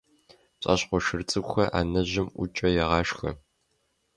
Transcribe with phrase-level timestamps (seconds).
[0.59, 3.29] ПцӀащхъуэ шыр цӀыкӀухэр анэжьым ӀукӀэ егъашхэ.